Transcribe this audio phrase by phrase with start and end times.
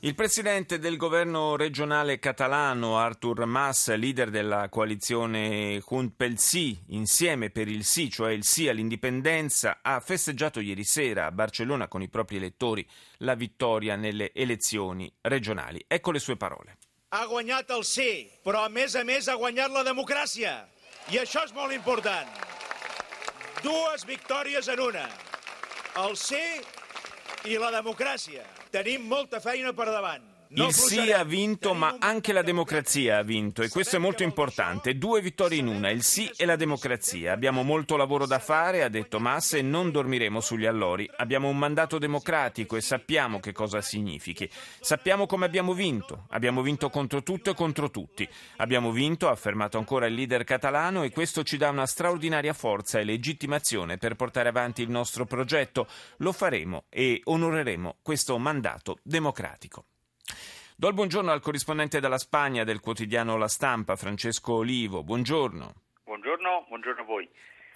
[0.00, 7.50] Il presidente del governo regionale catalano Artur Mas, leader della coalizione Junt pel Sì, insieme
[7.50, 12.08] per il sì, cioè il sì all'indipendenza, ha festeggiato ieri sera a Barcellona con i
[12.08, 15.84] propri elettori la vittoria nelle elezioni regionali.
[15.88, 16.76] Ecco le sue parole.
[17.08, 20.68] Ha guanyat el sí, però a més a més ha guanyat la democràcia.
[21.10, 22.30] I això és molt important.
[23.66, 25.08] Dues victòries en una.
[25.98, 26.44] El sí
[27.50, 28.57] i la democràcia.
[28.74, 30.37] Tenim molta feina per davant.
[30.50, 34.96] Il sì ha vinto, ma anche la democrazia ha vinto e questo è molto importante.
[34.96, 37.32] Due vittorie in una, il sì e la democrazia.
[37.32, 41.08] Abbiamo molto lavoro da fare, ha detto Massa, e non dormiremo sugli allori.
[41.16, 44.48] Abbiamo un mandato democratico e sappiamo che cosa significhi.
[44.80, 46.24] Sappiamo come abbiamo vinto.
[46.30, 48.26] Abbiamo vinto contro tutto e contro tutti.
[48.56, 52.98] Abbiamo vinto, ha affermato ancora il leader catalano, e questo ci dà una straordinaria forza
[52.98, 55.86] e legittimazione per portare avanti il nostro progetto.
[56.18, 59.84] Lo faremo e onoreremo questo mandato democratico.
[60.76, 65.02] Do il buongiorno al corrispondente della Spagna del quotidiano La Stampa, Francesco Olivo.
[65.02, 65.74] Buongiorno.
[66.04, 67.28] Buongiorno, buongiorno a voi.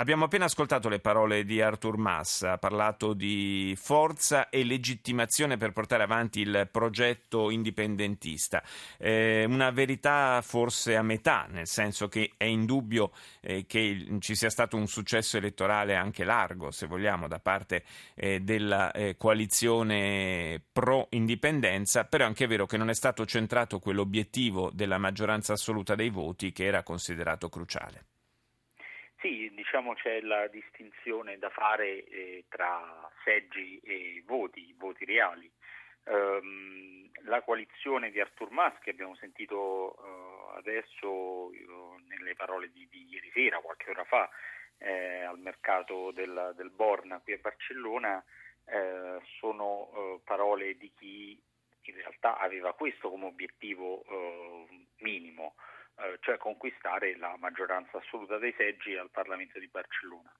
[0.00, 5.72] Abbiamo appena ascoltato le parole di Artur Mas, ha parlato di forza e legittimazione per
[5.72, 8.62] portare avanti il progetto indipendentista.
[8.96, 14.48] Eh, una verità forse a metà, nel senso che è indubbio eh, che ci sia
[14.48, 22.04] stato un successo elettorale anche largo, se vogliamo, da parte eh, della eh, coalizione pro-indipendenza,
[22.04, 26.52] però è anche vero che non è stato centrato quell'obiettivo della maggioranza assoluta dei voti
[26.52, 28.04] che era considerato cruciale.
[29.20, 35.50] Sì, diciamo c'è la distinzione da fare eh, tra seggi e voti, voti reali.
[36.04, 42.88] Um, la coalizione di Artur Mas che abbiamo sentito uh, adesso uh, nelle parole di,
[42.88, 44.26] di, ieri sera, qualche ora fa,
[44.78, 48.24] eh, al mercato del, del, Borna qui a Barcellona,
[48.64, 51.38] eh, sono uh, parole di chi
[51.82, 54.04] in realtà aveva questo come obiettivo
[54.98, 55.54] minimo
[56.02, 60.32] eh, cioè conquistare la maggioranza assoluta dei seggi al Parlamento di Barcellona.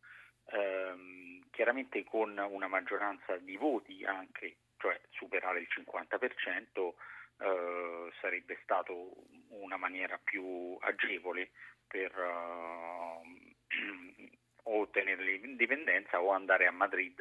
[0.47, 6.95] Eh, chiaramente con una maggioranza di voti anche, cioè superare il 50%,
[7.39, 9.13] eh, sarebbe stato
[9.49, 11.51] una maniera più agevole
[11.87, 13.23] per uh,
[14.71, 17.21] ottenere l'indipendenza o andare a Madrid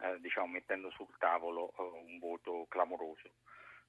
[0.00, 3.30] eh, diciamo, mettendo sul tavolo uh, un voto clamoroso.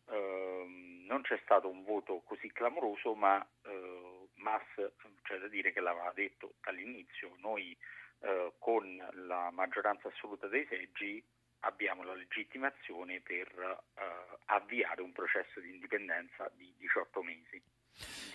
[0.06, 0.66] Uh,
[1.08, 4.64] non c'è stato un voto così clamoroso, ma uh, Mas
[5.24, 7.76] c'è da dire che l'aveva detto dall'inizio, noi
[8.20, 11.24] uh, con la maggioranza assoluta dei seggi
[11.62, 13.84] abbiamo la legittimazione per
[14.46, 17.60] avviare un processo di indipendenza di 18 mesi.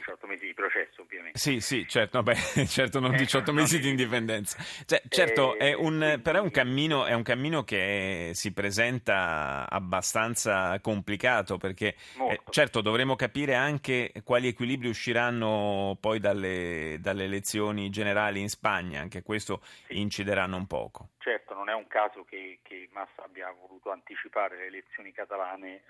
[0.01, 1.39] 18 mesi di processo ovviamente.
[1.39, 2.35] Sì, sì, certo, beh,
[2.67, 4.59] certo non 18 eh, mesi di indipendenza.
[4.85, 10.79] Cioè, certo, è un, però è un, cammino, è un cammino che si presenta abbastanza
[10.81, 11.95] complicato perché
[12.29, 19.01] eh, certo dovremo capire anche quali equilibri usciranno poi dalle, dalle, elezioni generali in Spagna,
[19.01, 20.01] anche questo sì.
[20.01, 21.11] incideranno un poco.
[21.19, 25.83] Certo, non è un caso che, che Massa abbia voluto anticipare le elezioni catalane, eh,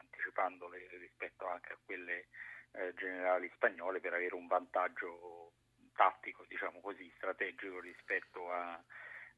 [0.00, 2.26] anticipandole rispetto anche a quelle
[2.74, 5.52] eh, generali spagnole per avere un vantaggio
[5.94, 8.82] tattico, diciamo così, strategico rispetto a,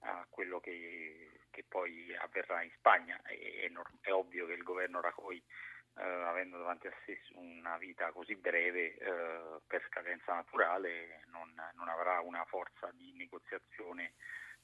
[0.00, 3.20] a quello che, che, poi avverrà in Spagna.
[3.22, 3.70] È,
[4.00, 5.36] è, ovvio che il governo Rajoy,
[5.98, 11.88] eh, avendo davanti a sé una vita così breve, eh, per scadenza naturale, non, non,
[11.88, 14.14] avrà una forza di negoziazione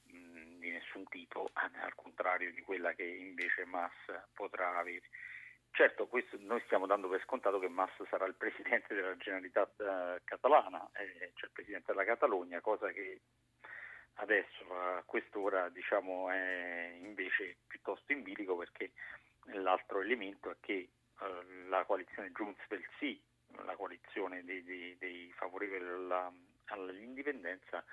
[0.03, 3.93] di nessun tipo, al contrario di quella che invece Mas
[4.33, 5.07] potrà avere.
[5.75, 10.21] Certo, questo noi stiamo dando per scontato che Massa sarà il presidente della Generalitat eh,
[10.23, 13.21] catalana, eh, cioè il presidente della Catalogna, cosa che
[14.17, 18.91] adesso a quest'ora diciamo, è invece piuttosto in bilico perché
[19.45, 23.19] l'altro elemento è che eh, la coalizione Junts del Sì,
[23.65, 26.31] la coalizione dei, dei, dei favorevoli alla,
[26.65, 27.83] all'indipendenza,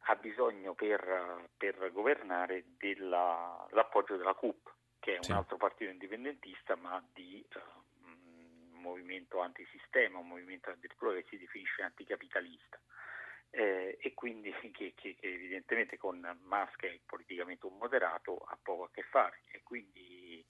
[0.00, 5.30] ha bisogno per, per governare dell'appoggio della CUP che è sì.
[5.32, 11.38] un altro partito indipendentista ma di uh, un movimento antisistema, un movimento addirittura che si
[11.38, 12.78] definisce anticapitalista.
[13.52, 18.56] Eh, e quindi che, che, che, evidentemente con Musk che è politicamente un moderato ha
[18.62, 20.44] poco a che fare e quindi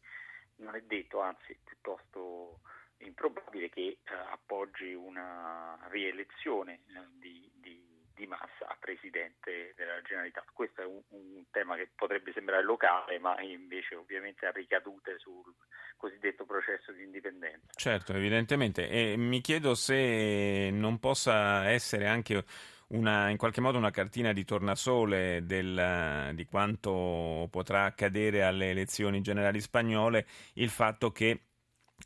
[0.57, 2.61] non è detto, anzi piuttosto
[2.99, 7.83] improbabile che eh, appoggi una rielezione eh, di, di,
[8.15, 8.49] di a
[8.91, 10.45] Presidente della Generalità.
[10.53, 15.55] Questo è un, un, tema che potrebbe sembrare locale, ma invece ovviamente ha ricadute sul
[15.97, 17.67] cosiddetto processo di indipendenza.
[17.75, 18.89] Certo, evidentemente.
[18.89, 22.45] E mi chiedo se non possa essere anche
[22.89, 29.21] una, in qualche modo una cartina di tornasole del, di quanto potrà accadere alle elezioni
[29.21, 31.43] generali spagnole il fatto che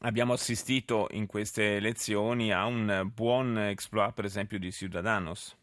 [0.01, 5.57] abbiamo assistito in queste elezioni a un buon exploit per esempio di Ciudadanos.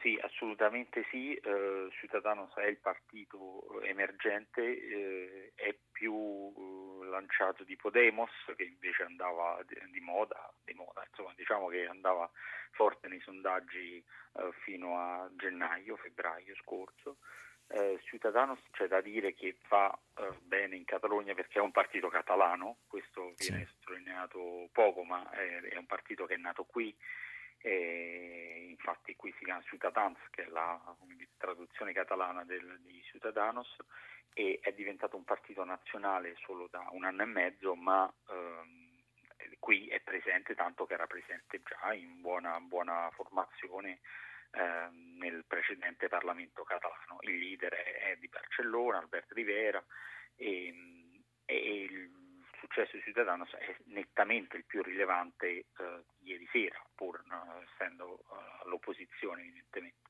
[0.00, 1.34] Sì, assolutamente sì.
[1.34, 6.14] Eh, Ciudadanos è il partito emergente, eh, è più
[6.56, 11.86] eh, lanciato di Podemos che invece andava di, di, moda, di moda, insomma diciamo che
[11.86, 12.30] andava
[12.70, 14.02] forte nei sondaggi
[14.36, 17.18] eh, fino a gennaio, febbraio scorso.
[17.68, 22.08] Eh, Ciudadanos c'è da dire che fa eh, bene in Catalogna perché è un partito
[22.08, 23.72] catalano, questo viene sì.
[23.74, 26.96] sottolineato poco, ma è, è un partito che è nato qui
[27.62, 30.80] e infatti qui si chiama Ciutadans, che è la
[31.36, 33.76] traduzione catalana del, di Ciudadanos,
[34.32, 38.90] e è diventato un partito nazionale solo da un anno e mezzo, ma ehm,
[39.58, 44.00] qui è presente tanto che era presente già in buona, buona formazione
[44.52, 47.18] ehm, nel precedente Parlamento catalano.
[47.20, 49.84] Il leader è, è di Barcellona, Alberto Rivera,
[53.10, 55.64] di Ciudadanos è nettamente il più rilevante eh,
[56.22, 60.08] ieri sera, pur no, essendo uh, all'opposizione evidentemente.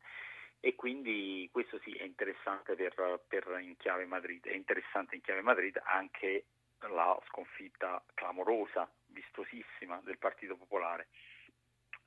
[0.61, 5.41] E quindi questo sì è interessante per, per in chiave Madrid, è interessante in chiave
[5.41, 6.45] Madrid anche
[6.81, 11.09] la sconfitta clamorosa, vistosissima del Partito Popolare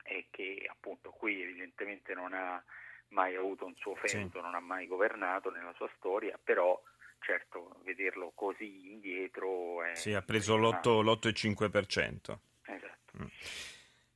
[0.03, 2.63] e che appunto qui evidentemente non ha
[3.09, 4.41] mai avuto un suo feudo, sì.
[4.41, 6.79] non ha mai governato nella sua storia, però
[7.23, 9.95] certo vederlo così indietro è...
[9.95, 12.37] Sì, ha preso l'8,5%.
[12.65, 13.17] Esatto.
[13.17, 13.25] Mm.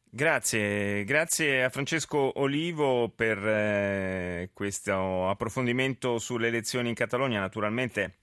[0.09, 7.39] Grazie, grazie a Francesco Olivo per eh, questo approfondimento sulle elezioni in Catalogna.
[7.39, 8.15] Naturalmente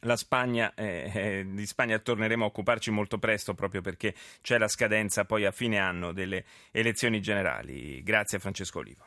[0.00, 4.68] la Spagna, eh, eh, di Spagna torneremo a occuparci molto presto proprio perché c'è la
[4.68, 8.02] scadenza poi a fine anno delle elezioni generali.
[8.02, 9.06] Grazie a Francesco Olivo.